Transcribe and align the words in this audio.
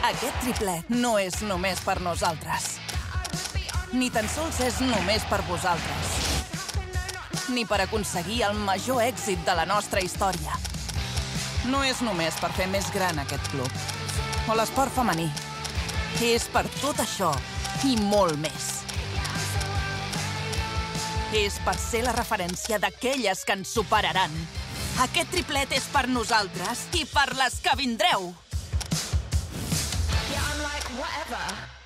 Aquest 0.00 0.38
triplet 0.40 0.86
no 0.88 1.18
és 1.20 1.34
només 1.44 1.80
per 1.84 1.98
nosaltres. 2.00 2.78
Ni 3.92 4.08
tan 4.08 4.24
sols 4.32 4.56
és 4.64 4.78
només 4.80 5.26
per 5.28 5.42
vosaltres. 5.44 6.14
Ni 7.52 7.66
per 7.68 7.82
aconseguir 7.84 8.38
el 8.48 8.56
major 8.64 9.02
èxit 9.04 9.44
de 9.44 9.58
la 9.58 9.66
nostra 9.68 10.00
història. 10.00 10.56
No 11.68 11.84
és 11.84 12.00
només 12.00 12.40
per 12.40 12.48
fer 12.56 12.70
més 12.72 12.88
gran 12.96 13.20
aquest 13.20 13.52
club. 13.52 13.68
O 14.48 14.56
l'esport 14.56 14.96
femení. 14.96 15.28
És 16.24 16.48
per 16.48 16.64
tot 16.80 17.04
això 17.04 17.34
i 17.84 17.98
molt 18.00 18.40
més. 18.40 18.72
És 21.36 21.60
per 21.60 21.76
ser 21.76 22.06
la 22.08 22.16
referència 22.16 22.80
d'aquelles 22.80 23.44
que 23.44 23.60
ens 23.60 23.76
superaran. 23.76 24.32
Aquest 25.04 25.28
triplet 25.36 25.76
és 25.76 25.92
per 25.92 26.08
nosaltres 26.08 26.88
i 26.96 27.04
per 27.04 27.34
les 27.36 27.60
que 27.60 27.76
vindreu. 27.76 28.32
whatever. 31.00 31.79